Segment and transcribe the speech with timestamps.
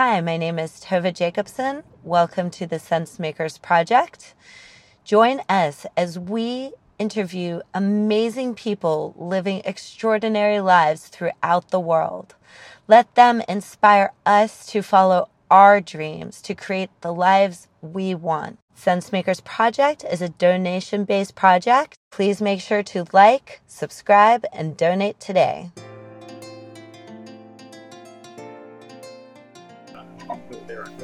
[0.00, 1.82] Hi, my name is Tovah Jacobson.
[2.04, 4.32] Welcome to the Sense Makers Project.
[5.02, 12.36] Join us as we interview amazing people living extraordinary lives throughout the world.
[12.86, 18.60] Let them inspire us to follow our dreams to create the lives we want.
[18.76, 21.98] Sense Makers Project is a donation based project.
[22.12, 25.72] Please make sure to like, subscribe, and donate today.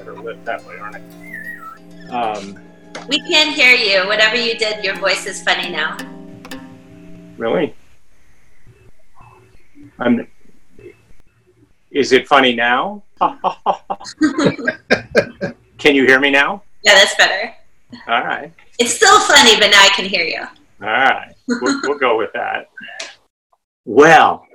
[0.05, 1.03] That way, aren't I?
[2.11, 2.59] Um,
[3.09, 4.07] we can't hear you.
[4.07, 5.97] Whatever you did, your voice is funny now.
[7.39, 7.75] Really?
[9.99, 10.29] I'm.
[11.91, 13.03] Is it funny now?
[15.79, 16.63] can you hear me now?
[16.83, 17.55] Yeah, that's better.
[18.07, 18.53] All right.
[18.79, 20.43] It's still funny, but now I can hear you.
[20.83, 21.35] All right.
[21.49, 22.69] We'll, we'll go with that.
[23.87, 24.47] Well,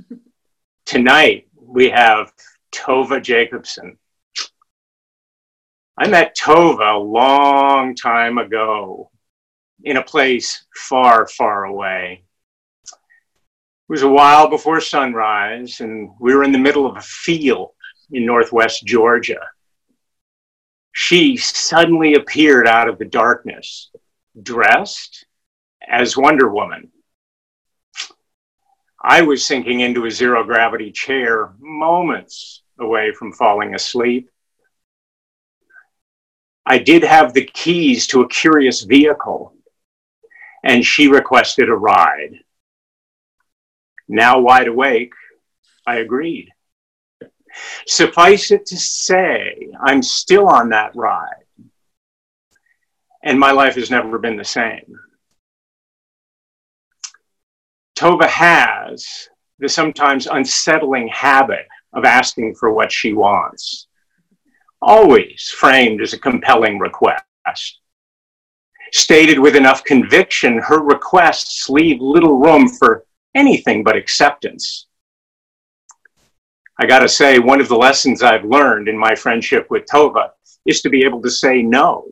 [0.84, 2.32] tonight we have
[2.72, 3.96] Tovah Jacobson.
[5.98, 9.10] I met Tovah a long time ago
[9.82, 12.24] in a place far, far away.
[12.84, 12.98] It
[13.88, 17.70] was a while before sunrise, and we were in the middle of a field
[18.12, 19.40] in northwest Georgia.
[20.92, 23.90] She suddenly appeared out of the darkness,
[24.42, 25.24] dressed
[25.88, 26.90] as Wonder Woman.
[29.02, 34.28] I was sinking into a zero gravity chair moments away from falling asleep
[36.68, 39.54] I did have the keys to a curious vehicle,
[40.64, 42.40] and she requested a ride.
[44.08, 45.12] Now wide awake,
[45.86, 46.50] I agreed.
[47.86, 51.46] Suffice it to say, I'm still on that ride,
[53.22, 54.98] and my life has never been the same.
[57.94, 59.28] Tovah has
[59.60, 63.85] the sometimes unsettling habit of asking for what she wants
[64.82, 67.24] always framed as a compelling request.
[68.92, 74.86] Stated with enough conviction, her requests leave little room for anything but acceptance.
[76.78, 80.30] I gotta say, one of the lessons I've learned in my friendship with Tovah
[80.66, 82.10] is to be able to say no.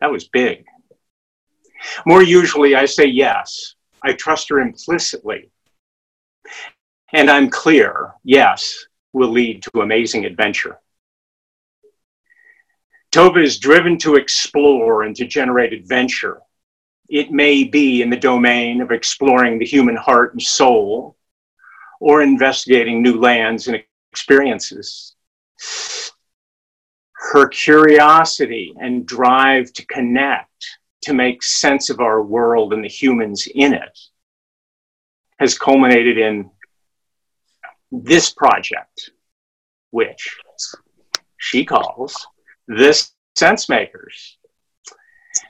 [0.00, 0.64] That was big.
[2.06, 3.74] More usually, I say yes.
[4.02, 5.50] I trust her implicitly.
[7.12, 10.78] And I'm clear, yes, will lead to amazing adventure.
[13.12, 16.40] Tovah is driven to explore and to generate adventure.
[17.08, 21.16] It may be in the domain of exploring the human heart and soul
[22.00, 23.82] or investigating new lands and
[24.12, 25.16] experiences.
[27.32, 33.48] Her curiosity and drive to connect, to make sense of our world and the humans
[33.52, 33.98] in it,
[35.40, 36.50] has culminated in
[37.90, 39.10] this project,
[39.90, 40.38] which
[41.38, 42.28] she calls
[42.70, 44.38] this sense makers.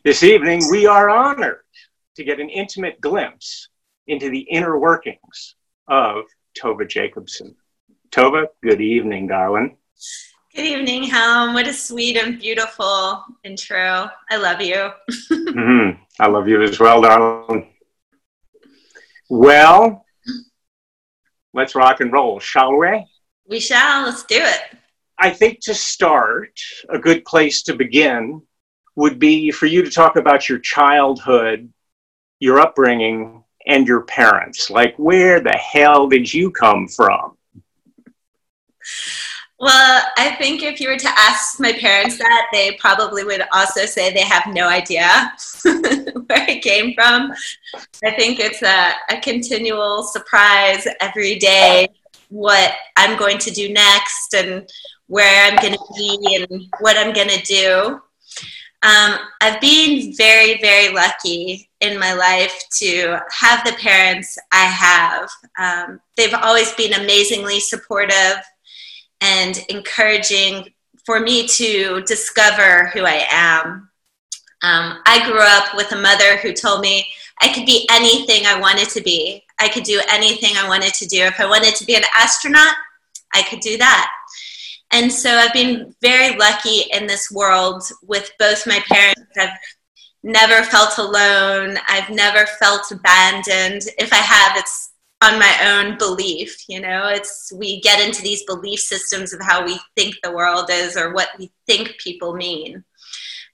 [0.04, 1.60] This evening, we are honored
[2.16, 3.68] to get an intimate glimpse
[4.06, 5.54] into the inner workings
[5.86, 6.24] of
[6.58, 7.54] Tovah Jacobson.
[8.10, 9.76] Tovah, good evening, darling.
[10.54, 11.52] Good evening, Helm.
[11.52, 14.10] What a sweet and beautiful intro.
[14.30, 14.90] I love you.
[15.30, 16.02] mm-hmm.
[16.18, 17.68] I love you as well, darling.
[19.28, 20.06] Well,
[21.52, 23.06] let's rock and roll, shall we?
[23.46, 24.06] We shall.
[24.06, 24.79] Let's do it.
[25.20, 26.58] I think to start,
[26.88, 28.40] a good place to begin
[28.96, 31.70] would be for you to talk about your childhood,
[32.38, 34.70] your upbringing, and your parents.
[34.70, 37.36] Like, where the hell did you come from?
[39.58, 43.84] Well, I think if you were to ask my parents that, they probably would also
[43.84, 45.32] say they have no idea
[45.64, 47.34] where I came from.
[48.02, 51.88] I think it's a, a continual surprise every day
[52.30, 54.68] what I'm going to do next and
[55.10, 58.00] where I'm going to be and what I'm going to do.
[58.82, 65.28] Um, I've been very, very lucky in my life to have the parents I have.
[65.58, 68.38] Um, they've always been amazingly supportive
[69.20, 70.72] and encouraging
[71.04, 73.90] for me to discover who I am.
[74.62, 77.04] Um, I grew up with a mother who told me
[77.42, 79.42] I could be anything I wanted to be.
[79.58, 81.22] I could do anything I wanted to do.
[81.22, 82.74] If I wanted to be an astronaut,
[83.34, 84.10] I could do that.
[84.92, 89.22] And so I've been very lucky in this world with both my parents.
[89.38, 89.56] I've
[90.22, 91.78] never felt alone.
[91.88, 93.82] I've never felt abandoned.
[93.98, 94.92] If I have, it's
[95.22, 96.64] on my own belief.
[96.68, 100.70] You know, it's we get into these belief systems of how we think the world
[100.70, 102.84] is or what we think people mean.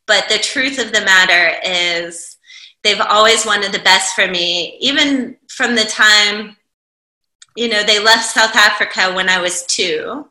[0.06, 2.36] But the truth of the matter is,
[2.82, 6.56] they've always wanted the best for me, even from the time,
[7.56, 10.28] you know, they left South Africa when I was two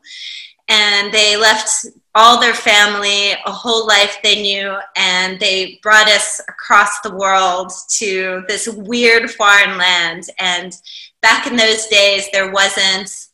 [0.68, 6.40] and they left all their family, a whole life they knew, and they brought us
[6.48, 10.24] across the world to this weird foreign land.
[10.38, 10.72] And
[11.20, 13.25] back in those days, there wasn't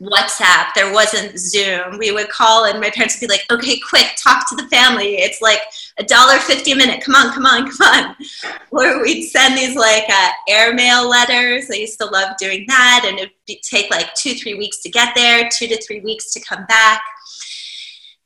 [0.00, 1.98] WhatsApp, there wasn't Zoom.
[1.98, 5.16] We would call, and my parents would be like, "Okay, quick, talk to the family.
[5.16, 5.60] It's like
[5.98, 7.02] a dollar fifty a minute.
[7.02, 8.16] Come on, come on, come on."
[8.70, 11.70] Or we'd send these like uh, airmail letters.
[11.70, 14.90] I used to love doing that, and it'd be, take like two, three weeks to
[14.90, 17.00] get there, two to three weeks to come back.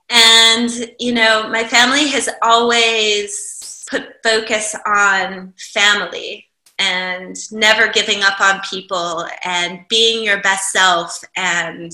[0.09, 6.50] And you know, my family has always put focus on family
[6.81, 11.93] and never giving up on people and being your best self and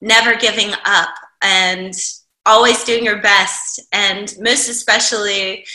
[0.00, 1.10] never giving up
[1.42, 1.92] and
[2.46, 3.80] always doing your best.
[3.92, 5.66] And most especially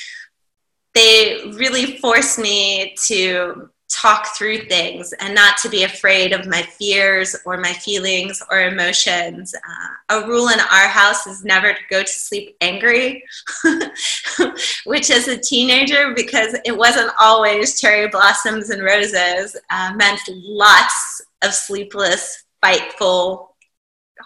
[0.95, 3.69] they really forced me to
[4.01, 8.61] talk through things and not to be afraid of my fears or my feelings or
[8.61, 9.55] emotions.
[9.55, 13.23] Uh, a rule in our house is never to go to sleep angry,
[14.85, 21.21] which as a teenager, because it wasn't always cherry blossoms and roses, uh, meant lots
[21.41, 23.47] of sleepless, fightful,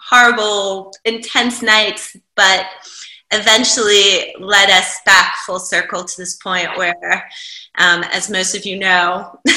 [0.08, 2.66] horrible, intense nights, but
[3.32, 7.28] eventually led us back full circle to this point where,
[7.78, 9.38] um, as most of you know,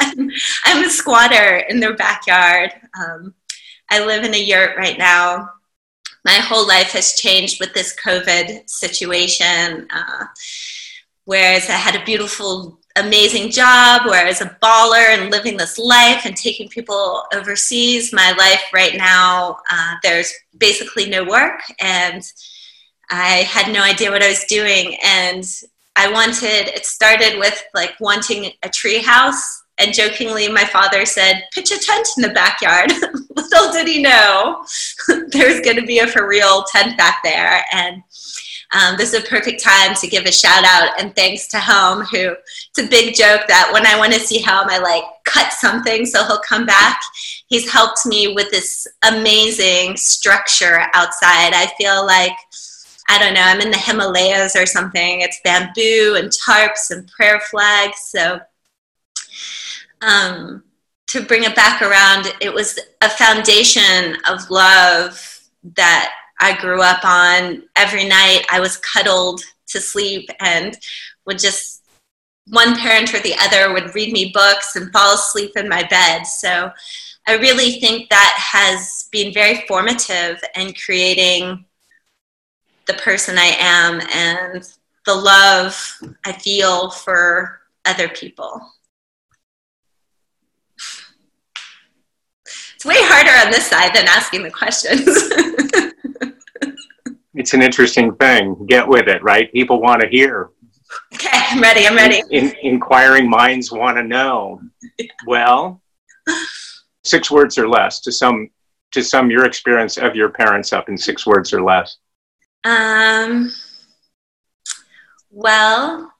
[0.00, 2.72] I'm, a squatter in their backyard.
[2.98, 3.34] Um,
[3.90, 5.48] I live in a yurt right now.
[6.24, 9.88] My whole life has changed with this COVID situation.
[9.90, 10.26] Uh,
[11.24, 16.36] whereas I had a beautiful, amazing job, whereas a baller and living this life and
[16.36, 22.22] taking people overseas, my life right now, uh, there's basically no work and
[23.10, 24.96] I had no idea what I was doing.
[25.04, 25.44] And
[25.96, 29.62] I wanted, it started with like wanting a tree house.
[29.78, 32.90] And jokingly, my father said, pitch a tent in the backyard.
[33.36, 34.64] Little did he know
[35.28, 37.62] there's going to be a for real tent back there.
[37.72, 38.02] And
[38.72, 42.02] um, this is a perfect time to give a shout out and thanks to Helm,
[42.02, 42.34] who
[42.70, 46.04] it's a big joke that when I want to see Helm, I like cut something
[46.04, 47.00] so he'll come back.
[47.48, 51.52] He's helped me with this amazing structure outside.
[51.54, 52.32] I feel like
[53.08, 55.20] I don't know, I'm in the Himalayas or something.
[55.20, 58.00] It's bamboo and tarps and prayer flags.
[58.00, 58.40] So
[60.00, 60.64] um,
[61.08, 65.40] to bring it back around, it was a foundation of love
[65.76, 67.62] that I grew up on.
[67.76, 70.76] Every night I was cuddled to sleep and
[71.26, 71.84] would just,
[72.48, 76.24] one parent or the other would read me books and fall asleep in my bed.
[76.24, 76.70] So
[77.28, 81.64] I really think that has been very formative in creating
[82.86, 84.68] the person I am and
[85.04, 88.60] the love I feel for other people.
[92.74, 95.06] It's way harder on this side than asking the questions.
[97.34, 98.66] it's an interesting thing.
[98.66, 99.50] Get with it, right?
[99.52, 100.50] People want to hear.
[101.14, 101.86] Okay, I'm ready.
[101.86, 102.22] I'm ready.
[102.30, 104.60] In, in, inquiring minds want to know.
[104.98, 105.06] Yeah.
[105.26, 105.82] Well,
[107.04, 108.48] six words or less to sum
[108.92, 111.98] to sum your experience of your parents up in six words or less.
[112.66, 113.52] Um,
[115.30, 116.12] well,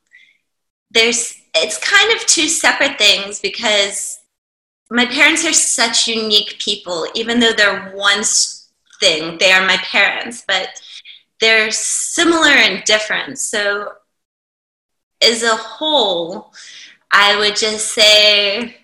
[0.93, 4.20] there's it's kind of two separate things because
[4.88, 7.04] my parents are such unique people.
[7.16, 8.22] Even though they're one
[9.00, 10.81] thing, they are my parents, but
[11.40, 13.41] they're similar and different.
[13.41, 13.94] So,
[15.20, 16.53] as a whole,
[17.10, 18.76] I would just say,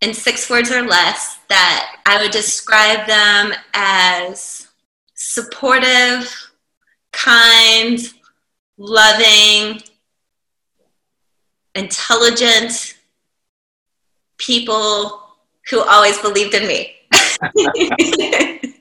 [0.00, 4.68] in six words or less, that I would describe them as
[5.24, 6.52] supportive,
[7.12, 7.98] kind,
[8.76, 9.80] loving,
[11.74, 12.94] intelligent
[14.38, 15.22] people
[15.70, 16.94] who always believed in me.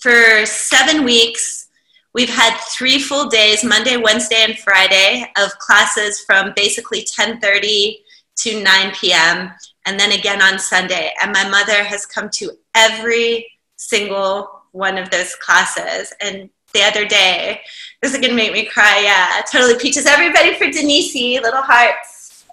[0.00, 1.68] For seven weeks,
[2.14, 7.98] we've had three full days, Monday, Wednesday, and Friday, of classes from basically 10:30
[8.36, 9.50] to 9 p.m.
[9.86, 11.12] and then again on Sunday.
[11.22, 13.46] And my mother has come to every
[13.76, 16.12] single one of those classes.
[16.20, 17.60] And the other day,
[18.02, 19.00] this is gonna make me cry.
[19.02, 20.04] Yeah, totally peaches.
[20.04, 22.44] Everybody for Denise, little hearts.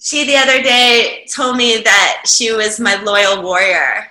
[0.00, 4.08] She the other day told me that she was my loyal warrior.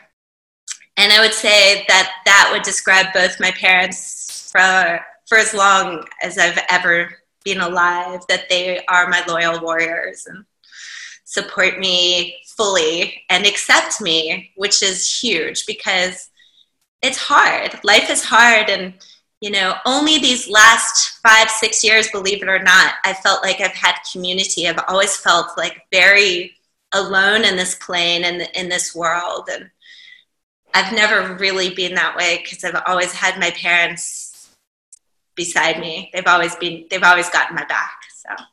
[0.96, 6.06] And I would say that that would describe both my parents for, for as long
[6.22, 7.12] as I've ever
[7.44, 10.46] been alive, that they are my loyal warriors and
[11.26, 16.30] support me fully and accept me, which is huge because
[17.02, 17.80] it's hard.
[17.84, 18.70] Life is hard.
[18.70, 18.94] And,
[19.42, 23.60] you know, only these last five, six years, believe it or not, I felt like
[23.60, 24.68] I've had community.
[24.68, 26.56] I've always felt like very
[26.94, 29.50] alone in this plane and in, this world.
[29.52, 29.70] And
[30.74, 34.56] I've never really been that way because I've always had my parents
[35.36, 36.12] beside me.
[36.14, 37.98] They've always been, they've always gotten my back.
[38.14, 38.44] So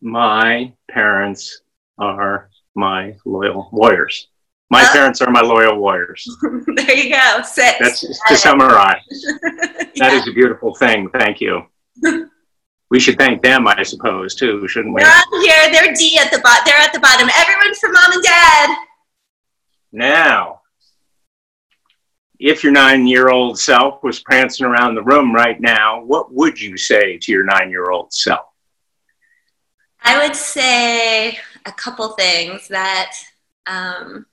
[0.00, 1.60] my parents
[1.98, 4.28] are my loyal warriors.
[4.70, 4.92] My oh.
[4.92, 6.28] parents are my loyal warriors.
[6.76, 7.42] there you go.
[7.42, 7.78] Six.
[7.80, 9.00] That's to summarize.
[9.10, 9.84] yeah.
[9.96, 11.08] That is a beautiful thing.
[11.10, 11.62] Thank you.
[12.90, 15.02] we should thank them, I suppose, too, shouldn't we?
[15.02, 15.72] They're on here.
[15.72, 16.62] They're D at the bottom.
[16.66, 17.28] They're at the bottom.
[17.36, 18.76] Everyone for mom and dad.
[19.90, 20.60] Now,
[22.38, 27.18] if your nine-year-old self was prancing around the room right now, what would you say
[27.18, 28.46] to your nine-year-old self?
[30.02, 33.14] I would say a couple things that
[33.66, 34.26] um,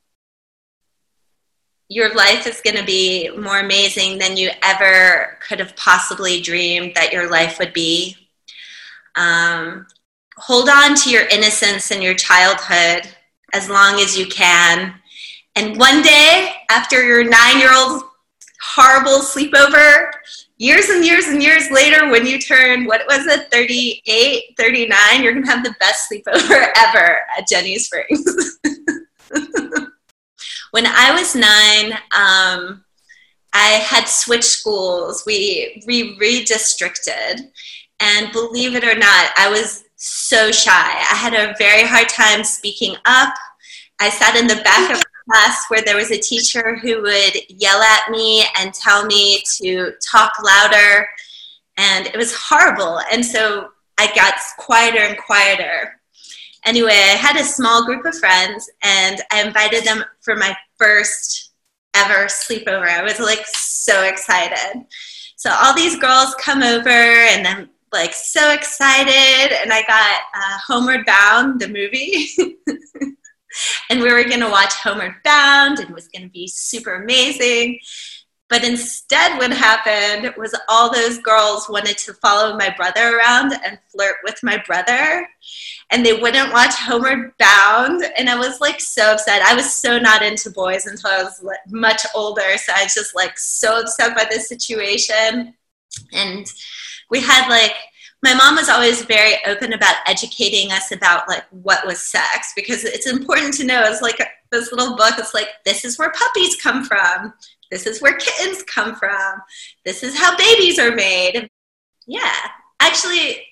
[1.87, 6.93] your life is going to be more amazing than you ever could have possibly dreamed
[6.95, 8.15] that your life would be.
[9.15, 9.85] Um,
[10.37, 13.09] hold on to your innocence and your childhood
[13.53, 14.95] as long as you can.
[15.55, 18.03] And one day, after your nine year old
[18.61, 20.11] horrible sleepover,
[20.57, 25.33] years and years and years later, when you turn, what was it, 38, 39, you're
[25.33, 28.59] going to have the best sleepover ever at Jenny Springs.
[30.75, 32.83] when I was nine, um,
[33.53, 35.23] I had switched schools.
[35.25, 37.49] We, we redistricted.
[38.01, 40.71] And believe it or not, I was so shy.
[40.73, 43.33] I had a very hard time speaking up.
[44.01, 45.01] I sat in the back of
[45.31, 49.93] class where there was a teacher who would yell at me and tell me to
[50.05, 51.07] talk louder.
[51.77, 52.99] And it was horrible.
[53.13, 56.01] And so I got quieter and quieter.
[56.65, 61.51] Anyway, I had a small group of friends and I invited them for my first
[61.95, 62.87] ever sleepover.
[62.87, 64.85] I was like so excited.
[65.37, 69.55] So all these girls come over and I'm like so excited.
[69.61, 72.27] And I got uh, Homeward Bound, the movie.
[73.89, 76.95] and we were going to watch Homeward Bound and it was going to be super
[76.95, 77.79] amazing.
[78.47, 83.79] But instead, what happened was all those girls wanted to follow my brother around and
[83.91, 85.27] flirt with my brother.
[85.91, 88.03] And they wouldn't watch Homeward Bound.
[88.17, 89.41] And I was like so upset.
[89.41, 92.57] I was so not into boys until I was much older.
[92.57, 95.55] So I was just like so upset by this situation.
[96.13, 96.45] And
[97.09, 97.75] we had like
[98.23, 102.83] my mom was always very open about educating us about like what was sex because
[102.83, 104.19] it's important to know it's like
[104.51, 107.33] this little book it's like this is where puppies come from
[107.75, 109.41] this is where kittens come from.
[109.83, 111.49] This is how babies are made.
[112.07, 112.33] Yeah.
[112.79, 113.45] Actually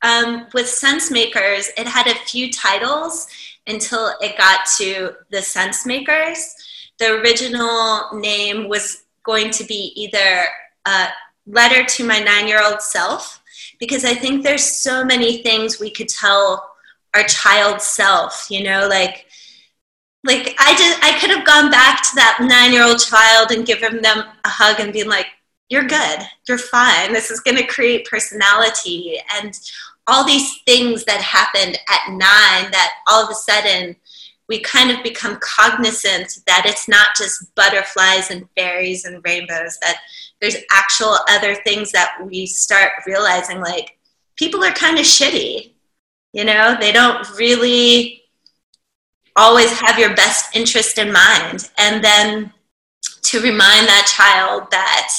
[0.00, 3.26] um, with sense makers it had a few titles
[3.66, 6.54] until it got to the sense makers.
[6.98, 10.46] The original name was going to be either
[10.86, 11.08] a
[11.46, 13.42] letter to my nine year old self
[13.78, 16.70] because I think there's so many things we could tell
[17.14, 19.26] our child self, you know, like
[20.24, 24.24] like I did I could have gone back to that 9-year-old child and given them
[24.44, 25.26] a hug and been like
[25.68, 26.20] you're good.
[26.46, 27.12] You're fine.
[27.12, 29.52] This is going to create personality and
[30.06, 33.96] all these things that happened at 9 that all of a sudden
[34.48, 39.98] we kind of become cognizant that it's not just butterflies and fairies and rainbows that
[40.40, 43.98] there's actual other things that we start realizing like
[44.36, 45.72] people are kind of shitty
[46.32, 48.15] you know they don't really
[49.36, 51.70] always have your best interest in mind.
[51.78, 52.52] And then
[53.22, 55.12] to remind that child that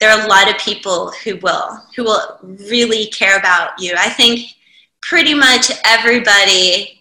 [0.00, 3.94] there are a lot of people who will who will really care about you.
[3.96, 4.40] I think
[5.02, 7.00] pretty much everybody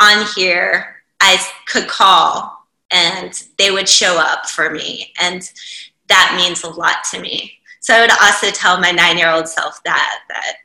[0.00, 2.62] on here i could call
[2.92, 5.12] and they would show up for me.
[5.18, 5.50] And
[6.08, 7.52] that means a lot to me.
[7.80, 10.56] So I would also tell my nine year old self that, that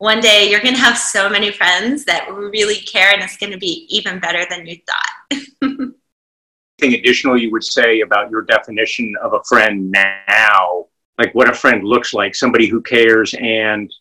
[0.00, 3.52] one day you're going to have so many friends that really care and it's going
[3.52, 5.92] to be even better than you thought.
[6.80, 9.94] Anything additional you would say about your definition of a friend
[10.26, 10.86] now?
[11.18, 13.92] Like what a friend looks like, somebody who cares and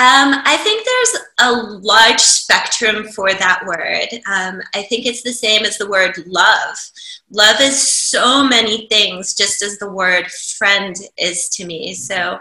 [0.00, 4.20] um, I think there's a large spectrum for that word.
[4.32, 6.78] Um, I think it's the same as the word love.
[7.32, 11.94] Love is so many things, just as the word friend is to me.
[11.94, 12.38] So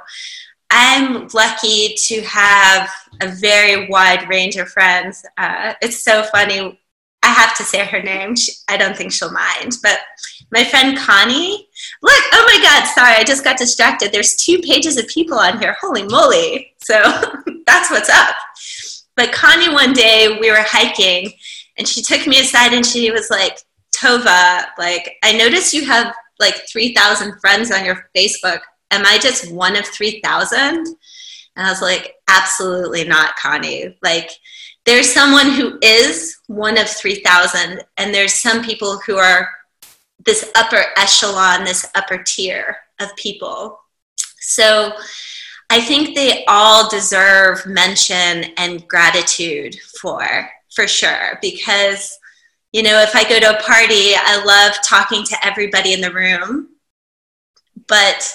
[0.70, 2.90] I'm lucky to have
[3.22, 5.26] a very wide range of friends.
[5.38, 6.80] Uh, it's so funny.
[7.24, 8.36] I have to say her name.
[8.36, 10.00] She, I don't think she'll mind, but
[10.52, 11.68] my friend Connie.
[12.02, 14.12] Look, oh my God, sorry, I just got distracted.
[14.12, 15.76] There's two pages of people on here.
[15.82, 16.74] Holy moly.
[16.80, 16.94] So
[17.66, 18.36] that's what's up.
[19.16, 21.32] But Connie, one day we were hiking
[21.78, 23.60] and she took me aside and she was like,
[23.96, 28.60] Tovah, like, I noticed you have like 3,000 friends on your Facebook.
[28.92, 30.60] Am I just one of 3,000?
[30.60, 30.88] And
[31.56, 33.98] I was like, absolutely not, Connie.
[34.04, 34.30] Like,
[34.86, 39.50] there's someone who is one of 3,000, and there's some people who are
[40.26, 43.80] this upper echelon, this upper tier of people.
[44.40, 44.94] So
[45.70, 52.18] I think they all deserve mention and gratitude for, for sure, because,
[52.72, 56.14] you know, if I go to a party, I love talking to everybody in the
[56.14, 56.70] room,
[57.88, 58.34] but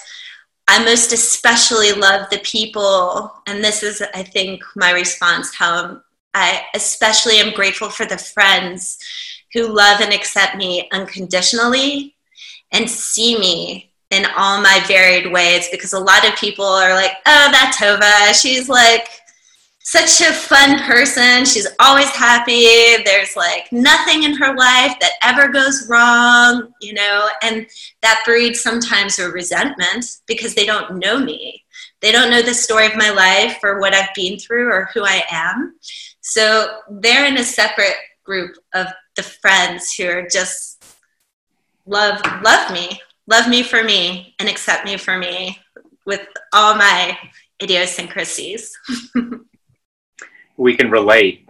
[0.69, 6.01] I most especially love the people, and this is, I think, my response how
[6.35, 8.99] I especially am grateful for the friends
[9.53, 12.15] who love and accept me unconditionally
[12.71, 17.13] and see me in all my varied ways because a lot of people are like,
[17.27, 19.09] oh, that Tovah, she's like
[19.85, 21.45] such a fun person.
[21.45, 23.03] She's always happy.
[23.05, 27.67] There's like nothing in her life that ever goes wrong, you know, and
[28.03, 31.65] that breeds sometimes a resentment because they don't know me.
[32.01, 35.05] They don't know the story of my life or what I've been through or who
[35.05, 35.77] I am.
[36.21, 38.87] So they're in a separate group of
[39.17, 40.85] the friends who are just
[41.85, 45.59] love love me love me for me and accept me for me
[46.07, 47.19] with all my
[47.63, 48.73] idiosyncrasies.
[50.63, 51.49] we can relate.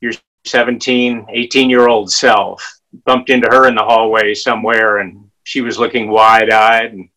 [0.00, 0.12] Your
[0.44, 2.62] 17, 18 year old self
[3.06, 7.08] bumped into her in the hallway somewhere and she was looking wide eyed and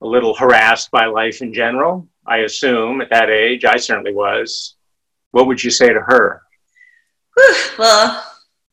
[0.00, 2.08] a little harassed by life in general.
[2.26, 4.76] I assume at that age, I certainly was.
[5.32, 6.42] What would you say to her?
[7.78, 8.24] Well,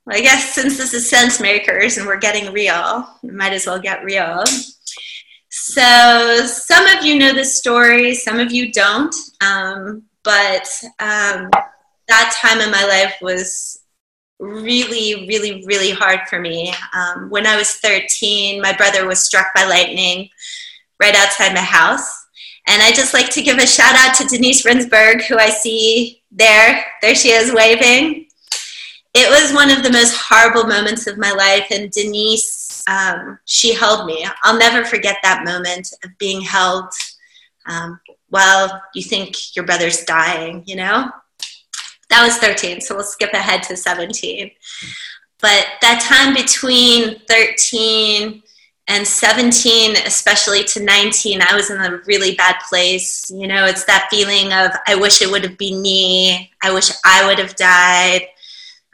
[0.09, 3.79] I guess since this is sense makers and we're getting real, we might as well
[3.79, 4.43] get real.
[5.50, 9.15] So, some of you know this story, some of you don't.
[9.41, 10.68] Um, but
[11.00, 11.50] um,
[12.08, 13.84] that time in my life was
[14.40, 16.74] really, really, really hard for me.
[16.94, 20.30] Um, when I was 13, my brother was struck by lightning
[21.00, 22.28] right outside my house.
[22.68, 26.22] And I just like to give a shout out to Denise Rinsberg, who I see
[26.32, 26.86] there.
[27.02, 28.28] There she is waving
[29.14, 33.74] it was one of the most horrible moments of my life and denise um, she
[33.74, 36.86] held me i'll never forget that moment of being held
[37.66, 41.09] um, while you think your brother's dying you know?
[42.09, 44.51] That was 13 so we'll skip ahead to 17
[45.42, 48.42] but that time between 13
[48.87, 53.65] and 17 especially to 19 i was in a really bad place you know?
[53.65, 56.51] It's that feeling of i wish it would have been me.
[56.63, 58.27] I wish i would have died.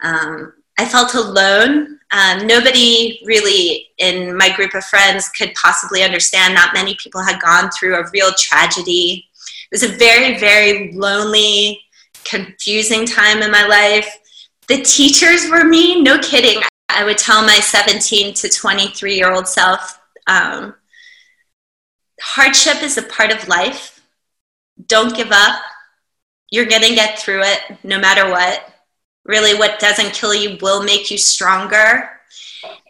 [0.03, 1.99] Um, I felt alone.
[2.11, 6.53] Um, nobody really in my group of friends could possibly understand.
[6.53, 9.27] Not many people had gone through a real tragedy.
[9.71, 11.81] It was a very, very lonely,
[12.23, 14.07] confusing time in my life.
[14.67, 16.61] The teachers were mean, no kidding.
[16.89, 20.75] I would tell my 17 to 23 year old self um,
[22.21, 24.01] hardship is a part of life.
[24.87, 25.61] Don't give up.
[26.51, 28.74] You're going to get through it no matter what
[29.25, 32.09] Really, what doesn't kill you will make you stronger.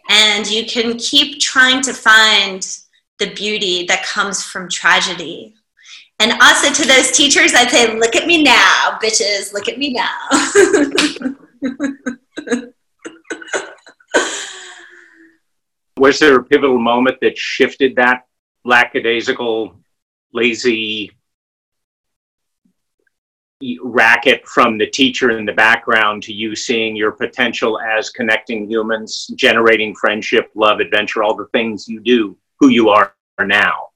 [0.08, 2.66] And you can keep trying to find
[3.18, 5.54] the beauty that comes from tragedy.
[6.18, 9.92] And also to those teachers, I'd say, look at me now, bitches, look at me
[9.92, 10.14] now.
[15.98, 18.26] Was there a pivotal moment that shifted that
[18.64, 19.80] lackadaisical,
[20.32, 21.15] lazy
[23.82, 29.28] racket from the teacher in the background to you seeing your potential as connecting humans,
[29.34, 33.88] generating friendship, love, adventure, all the things you do, who you are now?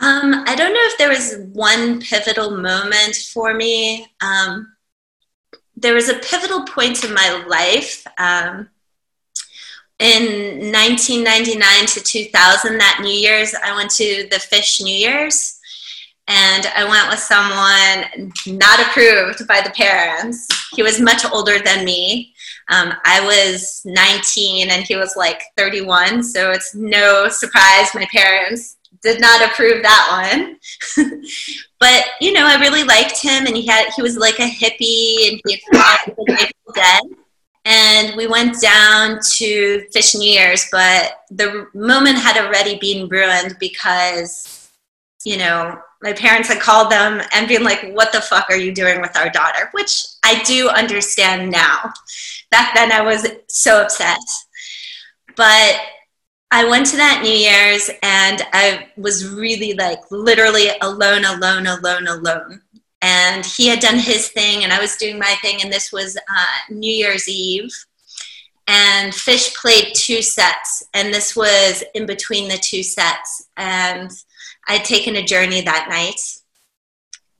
[0.00, 4.06] Um, I don't know if there was one pivotal moment for me.
[4.20, 4.74] Um,
[5.76, 8.06] there was a pivotal point in my life.
[8.18, 8.68] Um,
[10.00, 15.57] in 1999 to 2000, that New Year's, I went to the Phish New Year's
[16.28, 20.46] and I went with someone not approved by the parents.
[20.74, 22.34] He was much older than me.
[22.68, 28.76] Um, I was 19 and he was like 31, so it's no surprise my parents
[29.02, 30.58] did not approve that one.
[31.80, 35.28] but you know, I really liked him, and he had he was like a hippie,
[35.28, 37.02] and he had the Grateful Dead.
[37.64, 43.56] And we went down to Phish New Year's, but the moment had already been ruined
[43.60, 44.70] because,
[45.24, 48.72] you know, my parents had called them and been like, What the fuck are you
[48.72, 49.68] doing with our daughter?
[49.72, 51.92] Which I do understand now.
[52.50, 54.18] Back then, I was so upset.
[55.36, 55.80] But
[56.50, 62.06] I went to that New Year's and I was really like literally alone, alone, alone,
[62.06, 62.62] alone.
[63.02, 66.16] And he had done his thing and I was doing my thing, and this was
[66.16, 67.70] uh, New Year's Eve.
[68.66, 73.48] And Phish played two sets, and this was in between the two sets.
[73.56, 74.10] And
[74.68, 76.20] I'd taken a journey that night.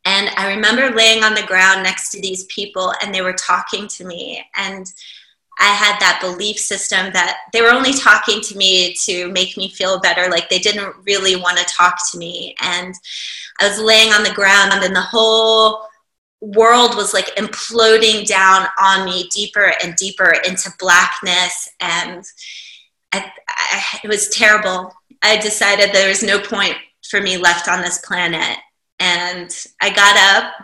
[0.05, 3.87] And I remember laying on the ground next to these people, and they were talking
[3.89, 4.43] to me.
[4.57, 4.87] And
[5.61, 9.69] I had that belief system that they were only talking to me to make me
[9.69, 10.31] feel better.
[10.31, 12.55] Like they didn't really want to talk to me.
[12.63, 12.95] And
[13.61, 15.85] I was laying on the ground, and then the whole
[16.41, 21.69] world was like imploding down on me deeper and deeper into blackness.
[21.81, 22.25] And
[23.13, 24.95] I, I, it was terrible.
[25.23, 26.77] I decided there was no point
[27.11, 28.59] for me left on this planet.
[28.99, 30.55] And I got up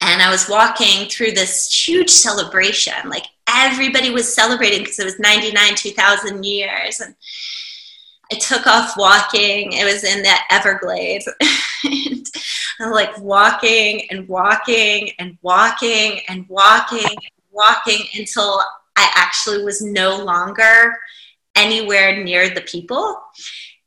[0.00, 2.94] and I was walking through this huge celebration.
[3.06, 7.00] Like everybody was celebrating because it was 99, 2000 years.
[7.00, 7.14] And
[8.32, 9.72] I took off walking.
[9.72, 11.28] It was in the Everglades.
[11.84, 12.26] and
[12.80, 17.18] I'm like walking and walking and walking and walking and
[17.50, 18.60] walking until
[18.96, 20.94] I actually was no longer
[21.54, 23.20] anywhere near the people.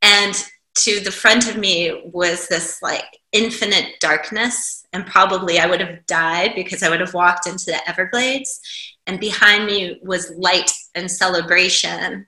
[0.01, 0.35] And
[0.75, 4.85] to the front of me was this like infinite darkness.
[4.93, 8.61] And probably I would have died because I would have walked into the Everglades.
[9.07, 12.27] And behind me was light and celebration.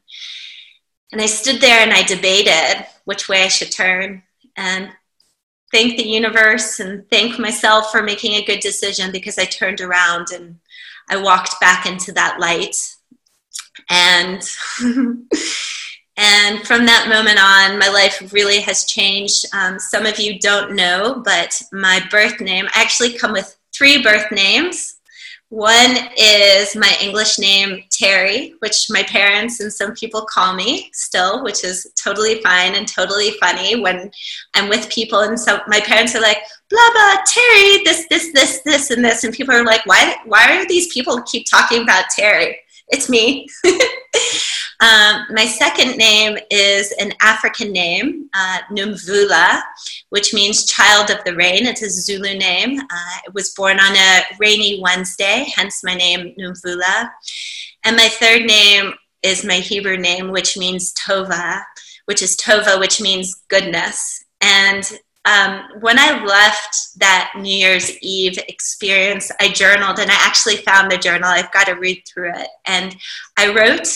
[1.12, 4.24] And I stood there and I debated which way I should turn
[4.58, 4.90] and
[5.72, 10.28] thank the universe and thank myself for making a good decision because I turned around
[10.34, 10.60] and
[11.10, 12.76] I walked back into that light.
[13.90, 14.42] And
[16.18, 19.46] and from that moment on, my life really has changed.
[19.54, 24.02] Um, some of you don't know, but my birth name, I actually come with three
[24.02, 24.96] birth names.
[25.50, 31.42] One is my English name, Terry, which my parents and some people call me still,
[31.44, 34.12] which is totally fine and totally funny when
[34.56, 35.20] I'm with people.
[35.20, 39.24] And so my parents are like, blah, blah, Terry, this, this, this, this, and this.
[39.24, 42.58] And people are like, why, why are these people keep talking about Terry?
[42.90, 43.48] It's me.
[44.80, 49.62] Um, my second name is an African name, uh, Numvula,
[50.10, 51.66] which means child of the rain.
[51.66, 52.80] It's a Zulu name.
[52.80, 57.10] Uh, I was born on a rainy Wednesday, hence my name, Numvula.
[57.86, 61.64] And my third name is my Hebrew name, which means Tovah,
[62.06, 64.26] which is Tovah, which means goodness.
[64.42, 64.84] And
[65.26, 70.92] um, when I left that New Year's Eve experience, I journaled and I actually found
[70.92, 71.30] the journal.
[71.30, 72.48] I've got to read through it.
[72.66, 72.96] And
[73.38, 73.88] I wrote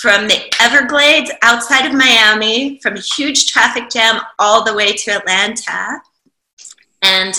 [0.00, 5.10] from the Everglades outside of Miami, from a huge traffic jam all the way to
[5.10, 6.00] Atlanta.
[7.02, 7.34] And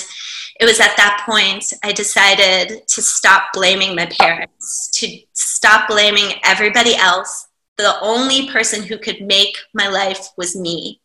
[0.60, 6.39] it was at that point I decided to stop blaming my parents, to stop blaming
[6.44, 7.48] everybody else.
[7.78, 11.02] The only person who could make my life was me.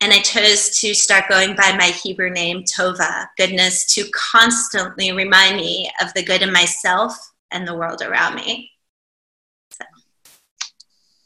[0.00, 5.56] And I chose to start going by my Hebrew name, Tovah, goodness, to constantly remind
[5.56, 8.72] me of the good in myself and the world around me.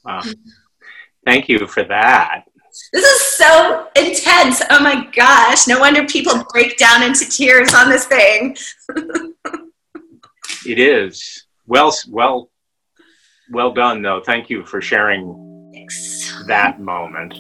[0.09, 0.23] Wow.
[1.27, 2.45] Thank you for that.
[2.93, 4.63] This is so intense.
[4.71, 5.69] Oh my gosh.
[5.69, 8.57] No wonder people break down into tears on this thing.
[10.67, 11.45] it is.
[11.67, 12.51] Well well
[13.51, 14.23] well done though.
[14.25, 16.45] Thank you for sharing Thanks.
[16.47, 17.35] that moment.